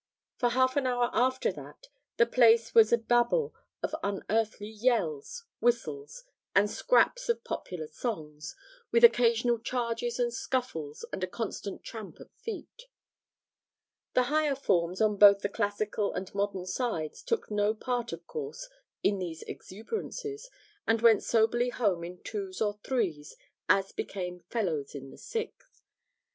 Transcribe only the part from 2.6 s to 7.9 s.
was a Babel of unearthly yells, whistles, and scraps of popular